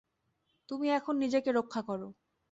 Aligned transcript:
তুমি 0.69 0.87
এখন 0.91 1.15
নিজেকে 1.17 1.49
রক্ষা 1.51 1.81
করো। 1.81 2.07